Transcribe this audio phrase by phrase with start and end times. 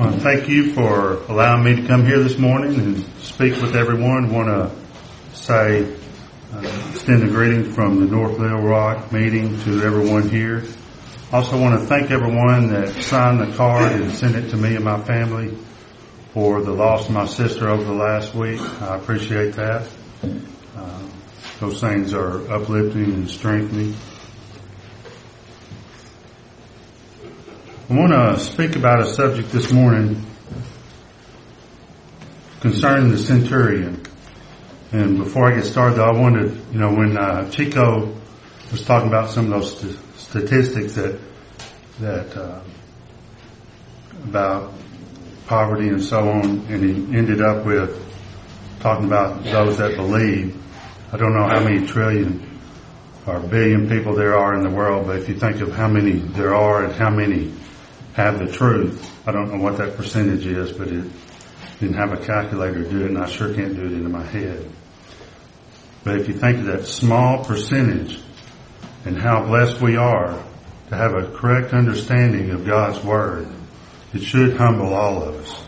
[0.00, 4.24] Thank you for allowing me to come here this morning and speak with everyone.
[4.24, 5.94] I want to say,
[6.54, 10.64] uh, extend a greeting from the North Little Rock meeting to everyone here.
[11.32, 14.84] Also want to thank everyone that signed the card and sent it to me and
[14.86, 15.54] my family
[16.32, 18.60] for the loss of my sister over the last week.
[18.80, 19.86] I appreciate that.
[20.76, 21.02] Uh,
[21.60, 23.94] those things are uplifting and strengthening.
[27.90, 30.24] I want to speak about a subject this morning
[32.60, 34.00] concerning the centurion.
[34.92, 38.14] And before I get started, I wanted, you know, when uh, Chico
[38.70, 41.18] was talking about some of those st- statistics that
[41.98, 42.60] that uh,
[44.22, 44.72] about
[45.46, 48.00] poverty and so on, and he ended up with
[48.78, 50.56] talking about those that believe.
[51.12, 52.60] I don't know how many trillion
[53.26, 56.12] or billion people there are in the world, but if you think of how many
[56.12, 57.52] there are and how many
[58.14, 59.10] have the truth.
[59.26, 61.04] I don't know what that percentage is, but it
[61.78, 64.24] didn't have a calculator to do it, and I sure can't do it into my
[64.24, 64.68] head.
[66.02, 68.20] But if you think of that small percentage
[69.04, 70.42] and how blessed we are
[70.88, 73.48] to have a correct understanding of God's Word,
[74.12, 75.64] it should humble all of us.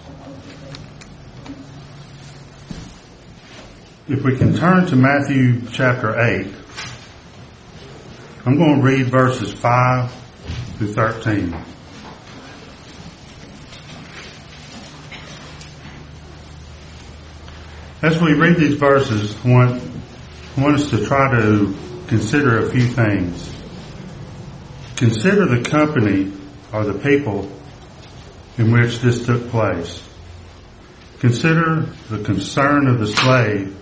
[4.08, 6.52] If we can turn to Matthew chapter 8,
[8.44, 10.12] I'm going to read verses 5
[10.76, 11.71] through 13.
[18.02, 19.82] As we read these verses, I want,
[20.56, 21.72] I want us to try to
[22.08, 23.54] consider a few things.
[24.96, 26.32] Consider the company
[26.72, 27.48] or the people
[28.58, 30.02] in which this took place.
[31.20, 33.80] Consider the concern of the slave,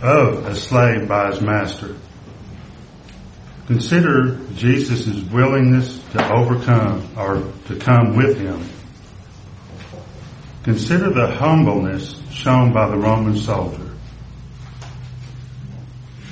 [0.00, 1.96] of a slave by his master.
[3.66, 8.66] Consider Jesus' willingness to overcome or to come with him.
[10.62, 13.90] Consider the humbleness shown by the Roman soldier.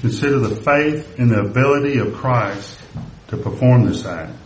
[0.00, 2.78] Consider the faith and the ability of Christ
[3.28, 4.37] to perform this act.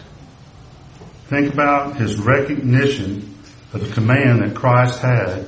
[1.27, 3.37] Think about his recognition
[3.73, 5.47] of the command that Christ had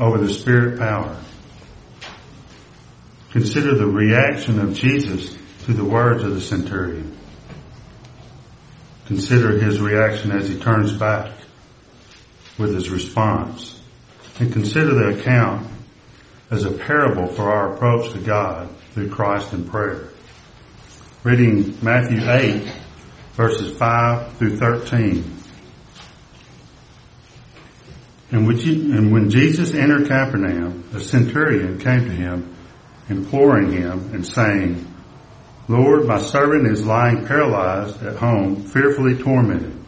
[0.00, 1.16] over the spirit power.
[3.30, 7.16] Consider the reaction of Jesus to the words of the centurion.
[9.06, 11.30] Consider his reaction as he turns back
[12.62, 13.80] with his response
[14.38, 15.68] and consider the account
[16.50, 20.08] as a parable for our approach to God through Christ and prayer.
[21.24, 22.72] Reading Matthew 8
[23.32, 25.38] verses 5 through 13.
[28.30, 28.46] And
[29.12, 32.56] when Jesus entered Capernaum, a centurion came to him,
[33.08, 34.86] imploring him and saying,
[35.68, 39.81] Lord, my servant is lying paralyzed at home, fearfully tormented.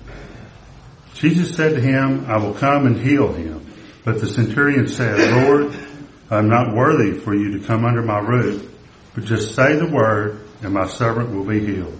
[1.15, 3.65] Jesus said to him, I will come and heal him.
[4.05, 5.75] But the centurion said, Lord,
[6.31, 8.71] I'm not worthy for you to come under my roof,
[9.15, 11.99] but just say the word and my servant will be healed.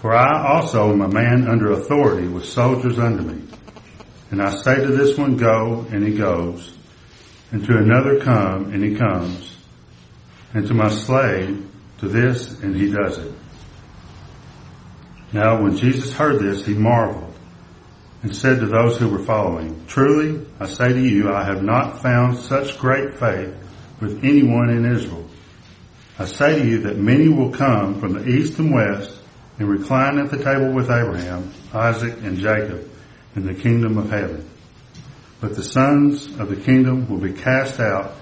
[0.00, 3.42] For I also am a man under authority with soldiers under me.
[4.30, 6.74] And I say to this one, go, and he goes,
[7.52, 9.56] and to another come, and he comes,
[10.54, 11.68] and to my slave,
[11.98, 13.34] to this, and he does it.
[15.32, 17.29] Now when Jesus heard this, he marveled
[18.22, 22.02] and said to those who were following, Truly, I say to you, I have not
[22.02, 23.54] found such great faith
[24.00, 25.26] with anyone in Israel.
[26.18, 29.18] I say to you that many will come from the east and west
[29.58, 32.90] and recline at the table with Abraham, Isaac, and Jacob
[33.36, 34.48] in the kingdom of heaven.
[35.40, 38.12] But the sons of the kingdom will be cast out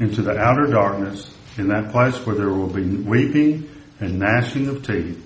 [0.00, 3.68] into the outer darkness in that place where there will be weeping
[4.00, 5.22] and gnashing of teeth.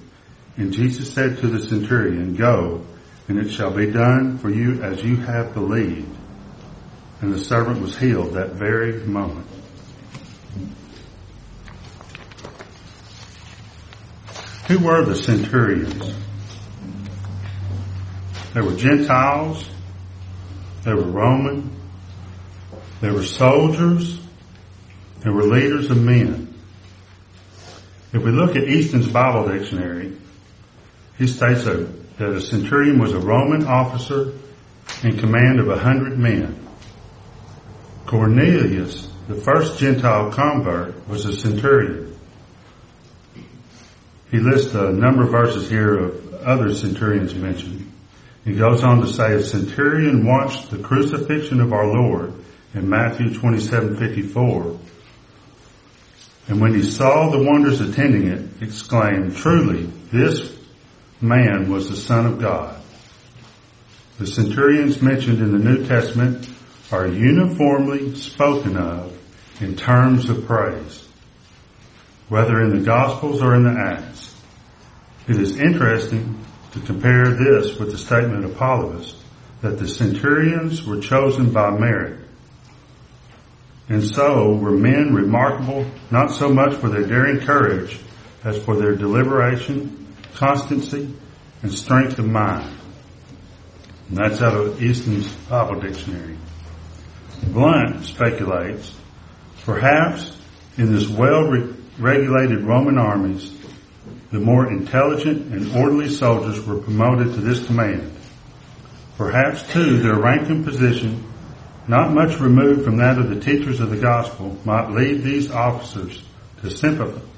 [0.57, 2.85] And Jesus said to the centurion, Go,
[3.31, 6.17] and it shall be done for you as you have believed.
[7.21, 9.47] And the servant was healed that very moment.
[14.67, 16.13] Who were the centurions?
[18.53, 19.71] They were Gentiles.
[20.83, 21.71] They were Roman.
[23.01, 24.19] They were soldiers.
[25.21, 26.53] They were leaders of men.
[28.13, 30.17] If we look at Easton's Bible Dictionary,
[31.17, 34.35] he states that that a centurion was a Roman officer
[35.03, 36.55] in command of a hundred men.
[38.05, 42.15] Cornelius, the first Gentile convert, was a centurion.
[44.31, 47.91] He lists a number of verses here of other centurions mentioned.
[48.45, 52.35] He goes on to say a centurion watched the crucifixion of our Lord
[52.75, 54.79] in Matthew 27:54.
[56.49, 60.60] And when he saw the wonders attending it, exclaimed, truly, this
[61.21, 62.77] man was the Son of God.
[64.19, 66.49] the centurions mentioned in the New Testament
[66.93, 69.17] are uniformly spoken of
[69.63, 71.09] in terms of praise,
[72.29, 74.35] whether in the Gospels or in the Acts.
[75.29, 76.39] It is interesting
[76.73, 79.23] to compare this with the statement of Apollos
[79.61, 82.19] that the centurions were chosen by merit.
[83.89, 87.99] And so were men remarkable not so much for their daring courage
[88.45, 90.00] as for their deliberation,
[90.35, 91.15] constancy,
[91.63, 92.77] and strength of mind.
[94.09, 96.37] And that's out of Easton's Bible Dictionary.
[97.45, 98.95] Blunt speculates,
[99.65, 100.37] perhaps
[100.77, 103.57] in this well-regulated Roman armies,
[104.31, 108.13] the more intelligent and orderly soldiers were promoted to this command.
[109.17, 111.25] Perhaps too their rank and position,
[111.89, 116.23] not much removed from that of the teachers of the gospel, might lead these officers
[116.63, 116.71] to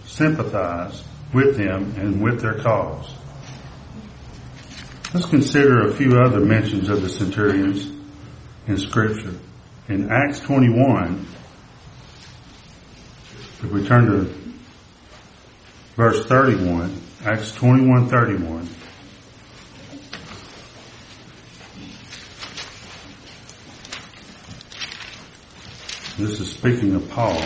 [0.07, 1.03] sympathize
[1.33, 3.15] with them and with their cause.
[5.15, 7.91] Let's consider a few other mentions of the centurions
[8.67, 9.35] in scripture.
[9.89, 11.27] In Acts 21,
[13.63, 14.35] if we turn to
[15.97, 18.69] verse 31, Acts 21, 31.
[26.19, 27.41] This is speaking of Paul.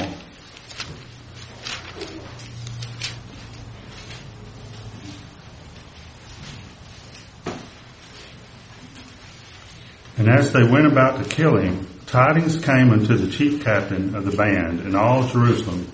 [10.27, 14.25] And as they went about to kill him, tidings came unto the chief captain of
[14.25, 15.87] the band, and all Jerusalem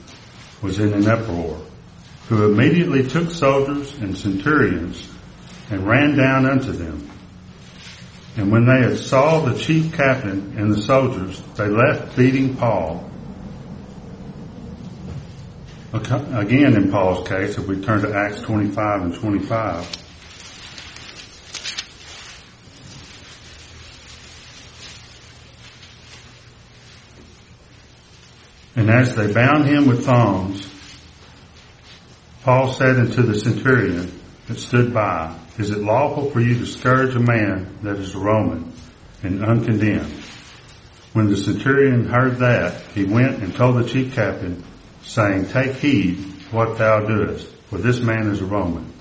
[0.62, 1.60] was in an uproar
[2.30, 5.06] who immediately took soldiers and centurions
[5.68, 7.10] and ran down unto them.
[8.38, 13.10] And when they had saw the chief captain and the soldiers, they left beating Paul.
[15.92, 20.01] Again, in Paul's case, if we turn to Acts 25 and 25,
[28.92, 30.68] as they bound him with thongs,
[32.42, 37.14] Paul said unto the centurion that stood by, Is it lawful for you to scourge
[37.14, 38.72] a man that is a Roman
[39.22, 40.12] and uncondemned?
[41.12, 44.62] When the centurion heard that, he went and told the chief captain,
[45.02, 46.18] saying, Take heed
[46.50, 48.92] what thou doest, for this man is a Roman.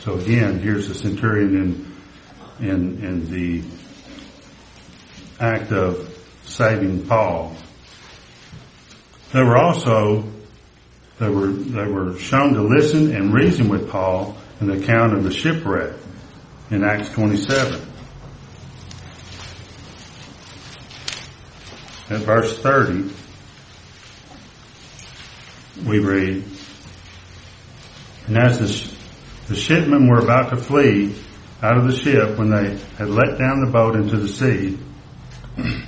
[0.00, 1.56] So again, here's the centurion
[2.60, 3.62] in, in, in the
[5.40, 7.56] act of saving Paul.
[9.32, 10.24] There were also
[11.20, 15.22] they were, they were shown to listen and reason with Paul in the account of
[15.22, 15.92] the shipwreck
[16.70, 17.74] in Acts 27.
[22.08, 23.10] At verse 30,
[25.86, 26.42] we read,
[28.26, 31.14] And as the, the shipmen were about to flee
[31.62, 34.78] out of the ship when they had let down the boat into the sea,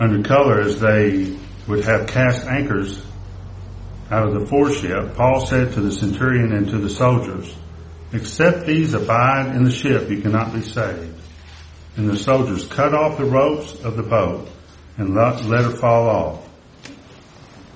[0.00, 1.36] under color as they
[1.68, 3.00] would have cast anchors
[4.10, 7.54] out of the foreship, Paul said to the centurion and to the soldiers,
[8.12, 11.14] except these abide in the ship, you cannot be saved.
[11.96, 14.48] And the soldiers cut off the ropes of the boat
[14.96, 16.48] and let, her fall off.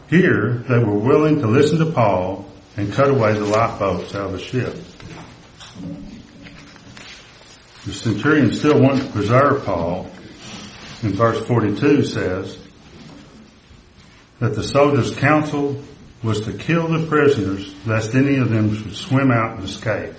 [0.08, 2.46] Here, they were willing to listen to Paul
[2.76, 4.74] and cut away the lifeboats out of the ship.
[7.84, 10.10] The centurion still wanted to preserve Paul.
[11.02, 12.61] In verse 42 says
[14.42, 15.80] that the soldiers counsel
[16.20, 20.14] was to kill the prisoners lest any of them should swim out and escape.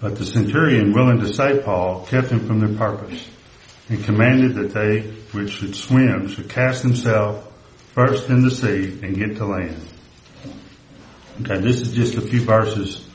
[0.00, 3.28] But the centurion, willing to save Paul, kept him from their purpose
[3.90, 5.00] and commanded that they
[5.32, 7.46] which should swim should cast themselves
[7.92, 9.86] first in the sea and get to land.
[11.42, 13.06] Okay, this is just a few verses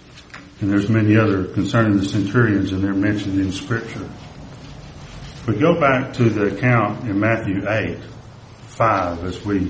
[0.61, 4.05] and there's many other concerning the centurions and they're mentioned in scripture.
[4.05, 7.97] If we go back to the account in Matthew 8,
[8.73, 9.69] 5 as we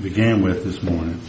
[0.00, 1.20] began with this morning.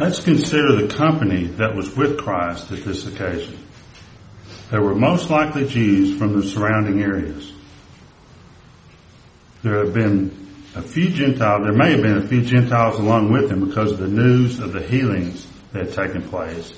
[0.00, 3.58] Let's consider the company that was with Christ at this occasion.
[4.70, 7.52] They were most likely Jews from the surrounding areas.
[9.62, 13.50] There have been a few Gentiles, there may have been a few Gentiles along with
[13.50, 16.72] them because of the news of the healings that had taken place,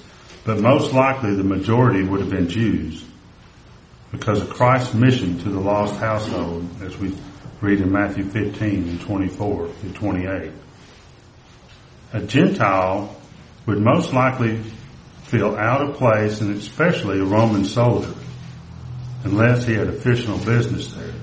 [0.44, 3.04] but most likely the majority would have been Jews
[4.10, 7.14] because of Christ's mission to the lost household as we
[7.60, 10.50] read in Matthew 15 and 24 through 28.
[12.12, 13.16] A Gentile
[13.66, 14.62] would most likely
[15.24, 18.14] feel out of place and especially a Roman soldier
[19.24, 21.14] unless he had official business there.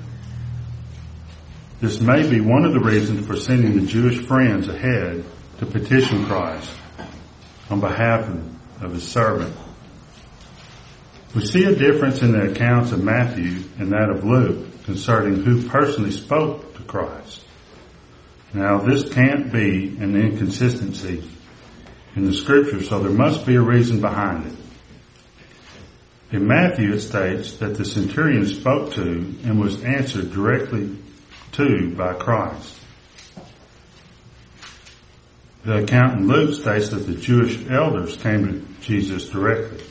[1.79, 5.23] This may be one of the reasons for sending the Jewish friends ahead
[5.59, 6.75] to petition Christ
[7.69, 8.27] on behalf
[8.81, 9.55] of his servant.
[11.35, 15.67] We see a difference in the accounts of Matthew and that of Luke concerning who
[15.69, 17.43] personally spoke to Christ.
[18.53, 21.23] Now this can't be an inconsistency
[22.15, 26.35] in the scripture, so there must be a reason behind it.
[26.35, 30.97] In Matthew it states that the centurion spoke to and was answered directly
[31.53, 32.75] to by Christ.
[35.65, 39.83] The account in Luke states that the Jewish elders came to Jesus directly.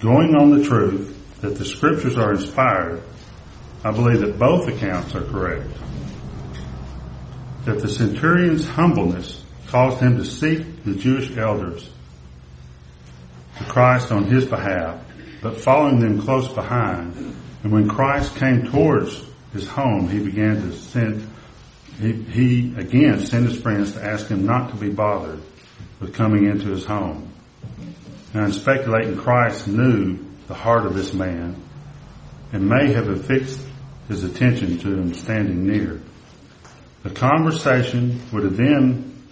[0.00, 3.02] Going on the truth that the scriptures are inspired,
[3.82, 5.70] I believe that both accounts are correct.
[7.64, 11.88] That the centurion's humbleness caused him to seek the Jewish elders
[13.58, 15.00] to Christ on his behalf,
[15.42, 17.36] but following them close behind.
[17.62, 21.28] And when Christ came towards his home, he began to send,
[22.00, 25.40] he, he again sent his friends to ask him not to be bothered
[26.00, 27.32] with coming into his home.
[28.34, 30.18] Now in speculating, Christ knew
[30.48, 31.56] the heart of this man
[32.52, 33.60] and may have affixed
[34.08, 36.00] his attention to him standing near.
[37.04, 39.22] The conversation would have then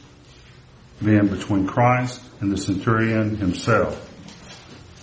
[1.02, 4.11] been between Christ and the centurion himself.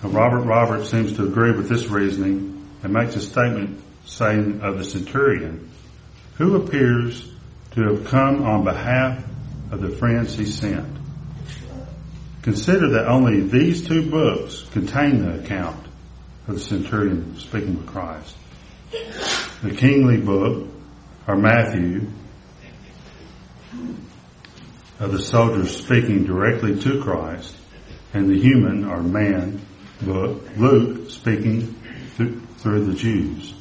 [0.04, 4.78] Now, Robert Roberts seems to agree with this reasoning and makes a statement saying of
[4.78, 5.72] the centurion,
[6.36, 7.32] who appears
[7.72, 9.24] to have come on behalf
[9.72, 10.88] of the friends he sent.
[12.44, 15.86] Consider that only these two books contain the account
[16.48, 18.36] of the centurion speaking with Christ.
[19.64, 20.68] The kingly book,
[21.28, 22.10] or Matthew,
[25.00, 27.56] of the soldiers speaking directly to Christ,
[28.14, 29.62] and the human, or man,
[30.02, 31.76] book, Luke, speaking
[32.16, 33.54] through the Jews.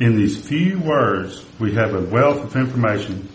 [0.00, 3.28] In these few words, we have a wealth of information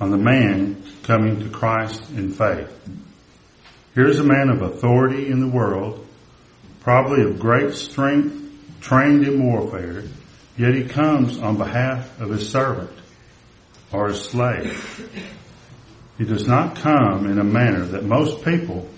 [0.00, 2.70] on the man coming to Christ in faith.
[3.94, 6.06] Here's a man of authority in the world,
[6.80, 10.04] probably of great strength, trained in warfare,
[10.56, 12.90] yet he comes on behalf of his servant
[13.92, 15.28] or his slave.
[16.18, 18.88] He does not come in a manner that most people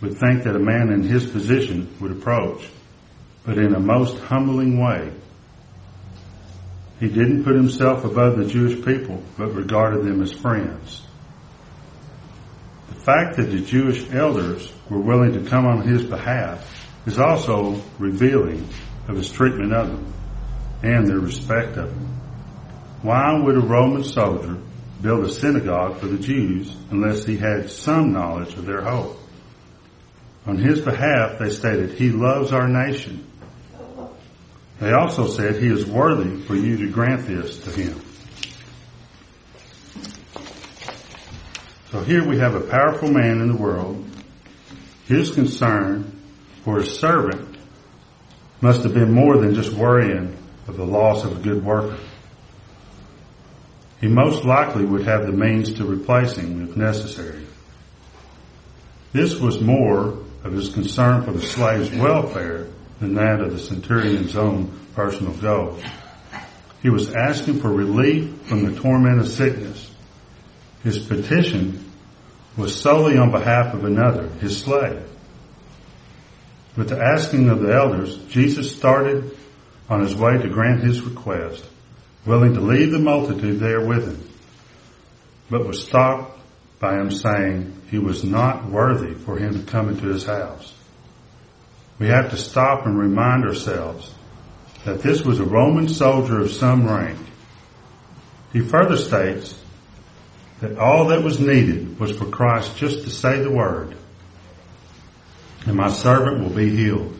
[0.00, 2.68] would think that a man in his position would approach,
[3.44, 5.12] but in a most humbling way.
[7.00, 11.06] He didn't put himself above the Jewish people, but regarded them as friends.
[12.88, 17.80] The fact that the Jewish elders were willing to come on his behalf is also
[17.98, 18.68] revealing
[19.08, 20.14] of his treatment of them
[20.82, 22.06] and their respect of him.
[23.02, 24.58] Why would a Roman soldier
[25.00, 29.18] build a synagogue for the Jews unless he had some knowledge of their hope?
[30.46, 33.24] On his behalf, they stated, he loves our nation.
[34.80, 38.00] They also said he is worthy for you to grant this to him.
[41.90, 44.04] So here we have a powerful man in the world.
[45.06, 46.20] His concern
[46.62, 47.47] for his servant
[48.60, 50.36] must have been more than just worrying
[50.66, 51.98] of the loss of a good worker.
[54.00, 57.44] He most likely would have the means to replace him if necessary.
[59.12, 62.68] This was more of his concern for the slave's welfare
[63.00, 65.82] than that of the centurion's own personal goals.
[66.82, 69.90] He was asking for relief from the torment of sickness.
[70.84, 71.90] His petition
[72.56, 75.04] was solely on behalf of another, his slave.
[76.78, 79.36] With the asking of the elders, Jesus started
[79.90, 81.64] on his way to grant his request,
[82.24, 84.28] willing to leave the multitude there with him,
[85.50, 86.38] but was stopped
[86.78, 90.72] by him saying he was not worthy for him to come into his house.
[91.98, 94.14] We have to stop and remind ourselves
[94.84, 97.18] that this was a Roman soldier of some rank.
[98.52, 99.60] He further states
[100.60, 103.97] that all that was needed was for Christ just to say the word,
[105.68, 107.14] and my servant will be healed.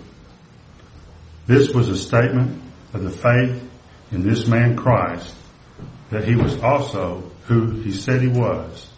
[1.46, 2.62] This was a statement
[2.94, 3.62] of the faith
[4.10, 5.34] in this man Christ
[6.10, 8.88] that he was also who he said he was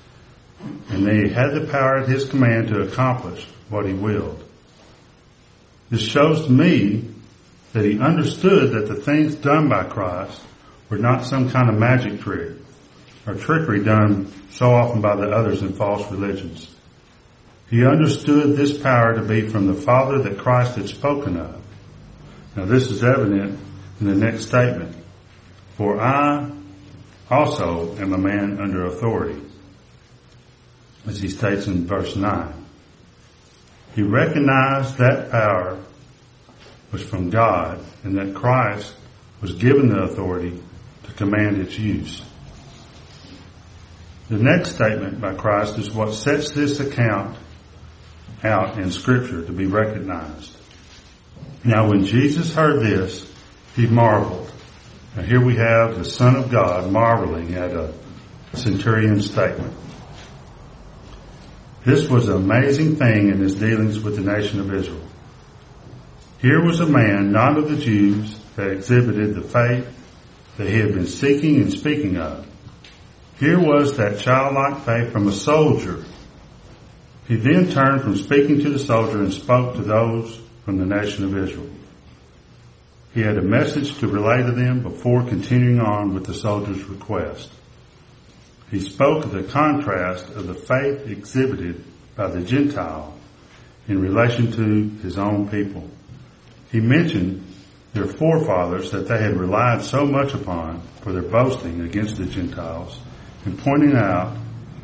[0.91, 4.41] and they had the power at his command to accomplish what he willed.
[5.91, 7.09] This shows to me
[7.73, 10.41] that he understood that the things done by Christ
[10.89, 12.53] were not some kind of magic trick
[13.27, 16.73] or trickery done so often by the others in false religions.
[17.71, 21.57] He understood this power to be from the Father that Christ had spoken of.
[22.57, 23.61] Now this is evident
[24.01, 24.97] in the next statement.
[25.77, 26.51] For I
[27.31, 29.41] also am a man under authority,
[31.07, 32.53] as he states in verse 9.
[33.95, 35.79] He recognized that power
[36.91, 38.95] was from God and that Christ
[39.41, 40.61] was given the authority
[41.05, 42.21] to command its use.
[44.29, 47.37] The next statement by Christ is what sets this account
[48.43, 50.57] out in scripture to be recognized.
[51.65, 53.31] Now when Jesus heard this,
[53.77, 54.51] he marveled.
[55.17, 57.93] Now here we have the Son of God marveling at a
[58.55, 59.75] centurion's statement.
[61.85, 65.01] This was an amazing thing in his dealings with the nation of Israel.
[66.39, 69.89] Here was a man not of the Jews that exhibited the faith
[70.57, 72.47] that he had been seeking and speaking of.
[73.39, 76.05] Here was that childlike faith from a soldier.
[77.31, 81.23] He then turned from speaking to the soldier and spoke to those from the nation
[81.23, 81.71] of Israel.
[83.15, 87.53] He had a message to relay to them before continuing on with the soldier's request.
[88.73, 91.85] He spoke of the contrast of the faith exhibited
[92.17, 93.17] by the Gentile
[93.87, 95.89] in relation to his own people.
[96.73, 97.47] He mentioned
[97.93, 102.99] their forefathers that they had relied so much upon for their boasting against the Gentiles
[103.45, 104.37] and pointing out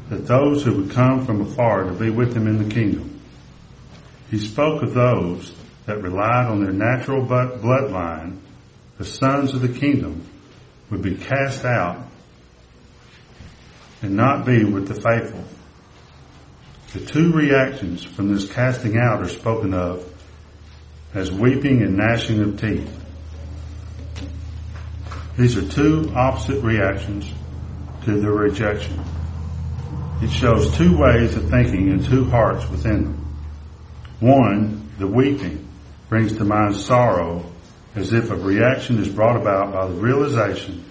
[0.09, 3.21] that those who would come from afar to be with him in the kingdom.
[4.31, 5.53] He spoke of those
[5.87, 8.39] that relied on their natural bloodline,
[8.99, 10.27] the sons of the kingdom
[10.91, 11.99] would be cast out
[14.03, 15.45] and not be with the faithful.
[16.93, 20.13] The two reactions from this casting out are spoken of
[21.15, 22.91] as weeping and gnashing of teeth.
[25.37, 27.31] These are two opposite reactions
[28.05, 28.99] to the rejection.
[30.23, 33.37] It shows two ways of thinking and two hearts within them.
[34.21, 35.69] One, the weeping,
[36.09, 37.45] brings to mind sorrow
[37.95, 40.85] as if a reaction is brought about by the realization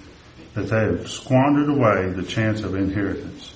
[0.54, 3.54] that they have squandered away the chance of inheritance.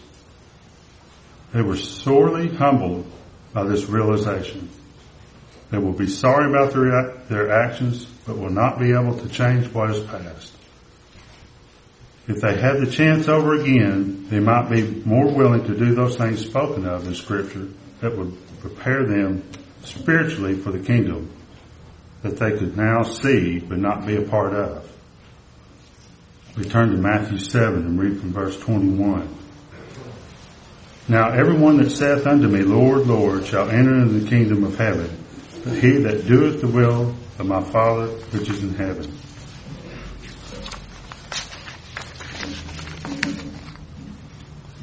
[1.54, 3.12] They were sorely humbled
[3.54, 4.70] by this realization.
[5.72, 9.72] They will be sorry about their, their actions, but will not be able to change
[9.74, 10.54] what is past.
[12.30, 16.16] If they had the chance over again, they might be more willing to do those
[16.16, 17.68] things spoken of in scripture
[18.02, 19.44] that would prepare them
[19.84, 21.32] spiritually for the kingdom
[22.22, 24.88] that they could now see but not be a part of.
[26.56, 29.28] We turn to Matthew 7 and read from verse 21.
[31.08, 35.10] Now everyone that saith unto me, Lord, Lord, shall enter into the kingdom of heaven,
[35.64, 39.12] but he that doeth the will of my Father which is in heaven.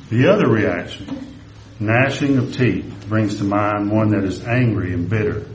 [0.09, 1.35] The other reaction,
[1.81, 5.49] gnashing of teeth, brings to mind one that is angry and bitter.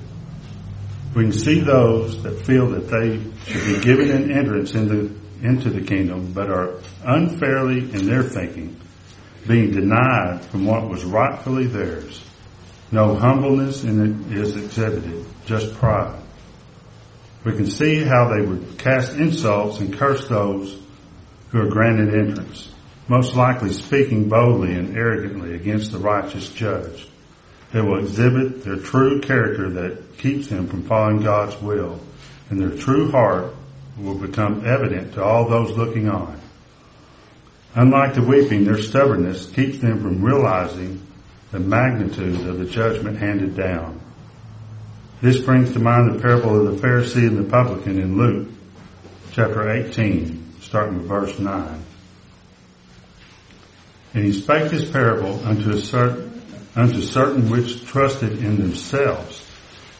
[1.15, 5.69] We can see those that feel that they should be given an entrance into, into
[5.69, 8.79] the kingdom, but are unfairly in their thinking,
[9.47, 12.21] being denied from what was rightfully theirs.
[12.91, 16.21] No humbleness in it is exhibited, just pride.
[17.45, 20.77] We can see how they would cast insults and curse those
[21.49, 22.69] who are granted entrance,
[23.07, 27.07] most likely speaking boldly and arrogantly against the righteous judge.
[27.71, 31.99] They will exhibit their true character that keeps them from following God's will,
[32.49, 33.53] and their true heart
[33.97, 36.39] will become evident to all those looking on.
[37.75, 41.05] Unlike the weeping, their stubbornness keeps them from realizing
[41.51, 43.99] the magnitude of the judgment handed down.
[45.21, 48.49] This brings to mind the parable of the Pharisee and the publican in Luke
[49.31, 51.83] chapter 18, starting with verse 9.
[54.13, 56.41] And he spake this parable unto, certain,
[56.75, 59.47] unto certain which trusted in themselves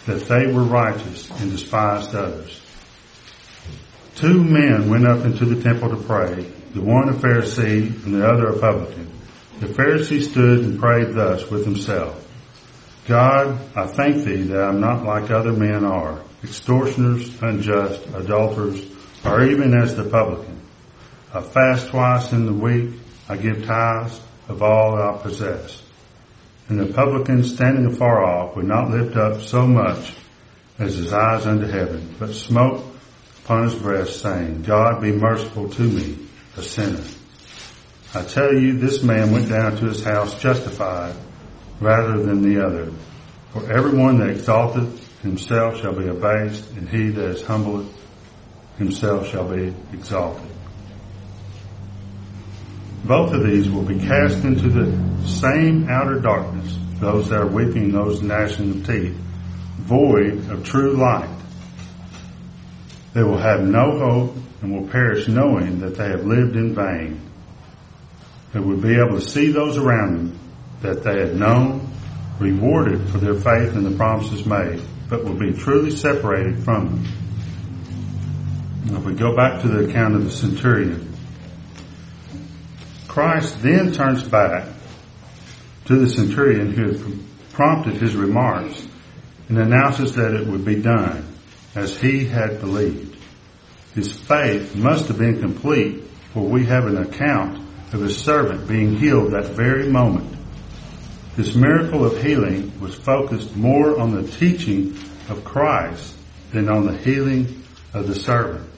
[0.05, 2.59] that they were righteous and despised others.
[4.15, 8.27] Two men went up into the temple to pray, the one a Pharisee and the
[8.27, 9.09] other a publican.
[9.59, 12.17] The Pharisee stood and prayed thus with himself.
[13.07, 18.83] God, I thank thee that I'm not like other men are, extortioners, unjust, adulterers,
[19.23, 20.59] or even as the publican.
[21.33, 23.00] I fast twice in the week.
[23.31, 25.81] I give tithes of all that I possess.
[26.67, 30.13] And the publican standing afar off would not lift up so much
[30.77, 32.83] as his eyes unto heaven, but smote
[33.45, 36.17] upon his breast saying, God be merciful to me,
[36.57, 37.05] a sinner.
[38.13, 41.15] I tell you, this man went down to his house justified
[41.79, 42.91] rather than the other.
[43.53, 47.93] For everyone that exalteth himself shall be abased, and he that is humbled
[48.77, 50.51] himself shall be exalted.
[53.03, 57.91] Both of these will be cast into the same outer darkness, those that are weeping,
[57.91, 59.15] those gnashing of teeth,
[59.77, 61.29] void of true light.
[63.13, 67.19] They will have no hope and will perish knowing that they have lived in vain
[68.53, 70.39] They will be able to see those around them
[70.81, 71.87] that they had known,
[72.39, 77.05] rewarded for their faith in the promises made, but will be truly separated from them.
[78.97, 81.10] If we go back to the account of the centurion,
[83.11, 84.69] Christ then turns back
[85.83, 88.87] to the centurion who had prompted his remarks
[89.49, 91.27] and announces that it would be done
[91.75, 93.17] as he had believed.
[93.95, 97.57] His faith must have been complete for we have an account
[97.91, 100.33] of his servant being healed that very moment.
[101.35, 104.97] This miracle of healing was focused more on the teaching
[105.27, 106.15] of Christ
[106.53, 107.61] than on the healing
[107.93, 108.69] of the servant.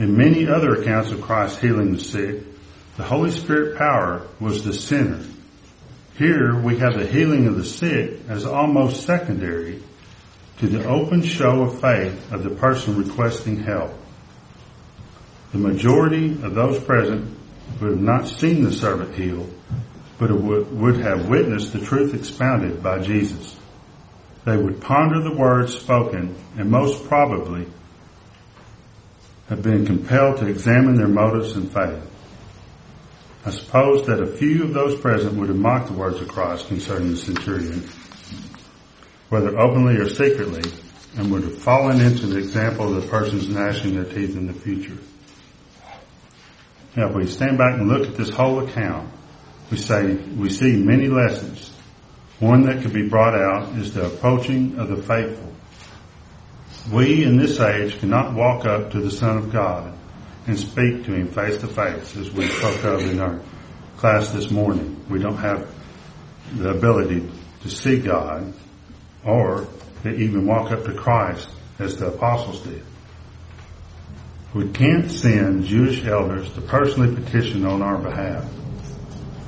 [0.00, 2.51] In many other accounts of Christ healing the sick,
[2.96, 5.24] the Holy Spirit power was the center.
[6.16, 9.82] Here we have the healing of the sick as almost secondary
[10.58, 13.92] to the open show of faith of the person requesting help.
[15.52, 17.38] The majority of those present
[17.80, 19.52] would have not seen the servant healed,
[20.18, 23.56] but would have witnessed the truth expounded by Jesus.
[24.44, 27.66] They would ponder the words spoken and most probably
[29.48, 32.11] have been compelled to examine their motives and faith.
[33.44, 36.68] I suppose that a few of those present would have mocked the words of Christ
[36.68, 37.88] concerning the centurion,
[39.30, 40.62] whether openly or secretly,
[41.16, 44.52] and would have fallen into the example of the persons gnashing their teeth in the
[44.52, 44.96] future.
[46.94, 49.12] Now, if we stand back and look at this whole account,
[49.72, 51.70] we say we see many lessons.
[52.38, 55.52] One that could be brought out is the approaching of the faithful.
[56.92, 59.98] We in this age cannot walk up to the Son of God
[60.46, 63.40] and speak to Him face to face as we spoke of in our
[63.98, 65.04] class this morning.
[65.08, 65.68] We don't have
[66.56, 67.30] the ability
[67.62, 68.52] to see God
[69.24, 69.66] or
[70.02, 72.84] to even walk up to Christ as the apostles did.
[74.54, 78.44] We can't send Jewish elders to personally petition on our behalf.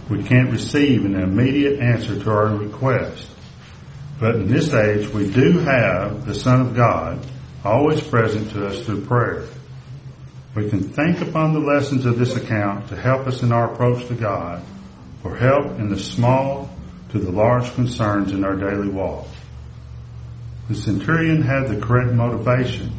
[0.08, 3.28] We can't receive an immediate answer to our request.
[4.20, 7.26] But in this age, we do have the Son of God
[7.64, 9.44] always present to us through prayer.
[10.54, 14.06] We can think upon the lessons of this account to help us in our approach
[14.08, 14.62] to God
[15.22, 16.70] for help in the small
[17.10, 19.26] to the large concerns in our daily walk.
[20.68, 22.92] The centurion had the correct motivation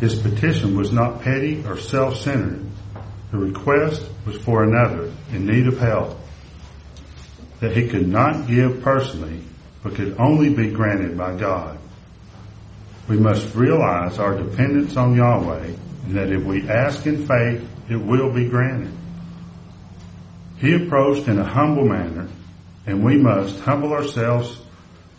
[0.00, 2.64] his petition was not petty or self-centered.
[3.32, 6.18] The request was for another in need of help
[7.60, 9.42] that he could not give personally,
[9.82, 11.78] but could only be granted by God.
[13.08, 15.72] We must realize our dependence on Yahweh
[16.08, 18.90] and that if we ask in faith, it will be granted.
[20.56, 22.28] He approached in a humble manner
[22.86, 24.58] and we must humble ourselves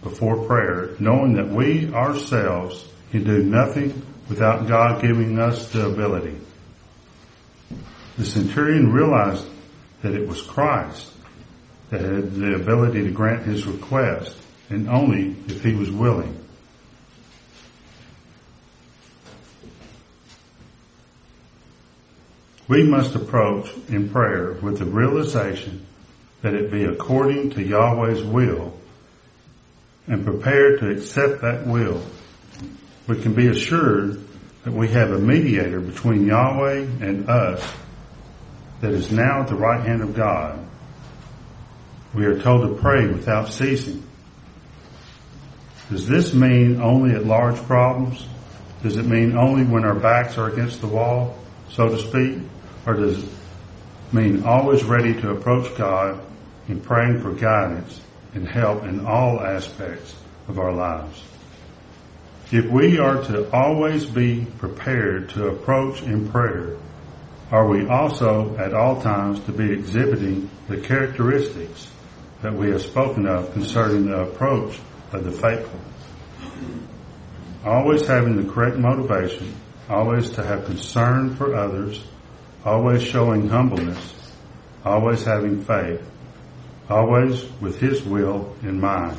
[0.01, 6.35] before prayer, knowing that we ourselves can do nothing without God giving us the ability.
[8.17, 9.45] The centurion realized
[10.01, 11.11] that it was Christ
[11.91, 14.35] that had the ability to grant his request
[14.71, 16.35] and only if he was willing.
[22.69, 25.85] We must approach in prayer with the realization
[26.41, 28.77] that it be according to Yahweh's will
[30.07, 32.01] and prepared to accept that will
[33.09, 34.23] we can be assured
[34.63, 37.67] that we have a mediator between Yahweh and us
[38.81, 40.63] that is now at the right hand of God.
[42.13, 44.03] We are told to pray without ceasing.
[45.89, 48.27] Does this mean only at large problems?
[48.83, 51.35] Does it mean only when our backs are against the wall,
[51.71, 52.47] so to speak?
[52.85, 53.29] Or does it
[54.11, 56.21] mean always ready to approach God
[56.67, 58.01] in praying for guidance
[58.33, 60.15] and help in all aspects
[60.47, 61.23] of our lives?
[62.51, 66.77] If we are to always be prepared to approach in prayer,
[67.51, 71.89] are we also at all times to be exhibiting the characteristics
[72.41, 74.79] that we have spoken of concerning the approach
[75.11, 75.79] of the faithful?
[77.65, 79.53] Always having the correct motivation,
[79.89, 82.03] always to have concern for others,
[82.65, 84.13] always showing humbleness,
[84.83, 86.01] always having faith,
[86.89, 89.17] always with His will in mind,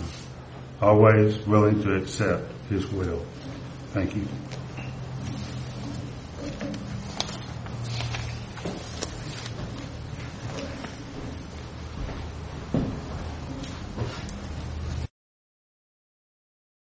[0.81, 3.21] always willing to accept his will.
[3.93, 4.27] Thank you.